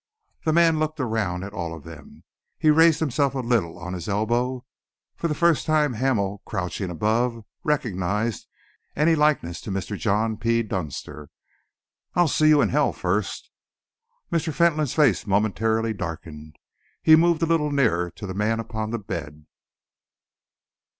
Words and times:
The 0.45 0.51
man 0.51 0.79
looked 0.79 0.99
around 0.99 1.43
at 1.43 1.53
all 1.53 1.75
of 1.75 1.83
them. 1.83 2.23
He 2.57 2.71
raised 2.71 2.99
himself 2.99 3.35
a 3.35 3.39
little 3.39 3.77
on 3.77 3.93
his 3.93 4.09
elbow. 4.09 4.65
For 5.15 5.27
the 5.27 5.35
first 5.35 5.67
time, 5.67 5.93
Hamel, 5.93 6.41
crouching 6.43 6.89
above, 6.89 7.43
recognised 7.63 8.47
any 8.95 9.13
likeness 9.13 9.61
to 9.61 9.69
Mr. 9.69 9.95
John 9.95 10.37
P. 10.37 10.63
Dunster. 10.63 11.29
"I'll 12.15 12.27
see 12.27 12.47
you 12.47 12.61
in 12.61 12.69
hell 12.69 12.93
first!" 12.93 13.51
Mr. 14.31 14.51
Fentolin's 14.51 14.95
face 14.95 15.27
momentarily 15.27 15.93
darkened. 15.93 16.55
He 17.03 17.15
moved 17.15 17.43
a 17.43 17.45
little 17.45 17.69
nearer 17.69 18.09
to 18.09 18.25
the 18.25 18.33
man 18.33 18.59
upon 18.59 18.89
the 18.89 18.97
bed. 18.97 19.45